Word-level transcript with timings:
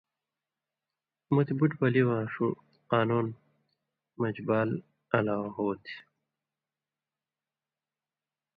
مُتیۡ 1.33 1.57
بُٹیۡ 1.59 1.77
بلی 1.79 2.01
واں 2.07 2.23
ݜُو 2.33 2.47
قانُون 2.91 3.25
مَن٘ژ 4.19 4.37
بال 4.47 4.69
الاؤ 5.15 5.45
ہو 5.55 5.67
تھی۔ 5.83 5.97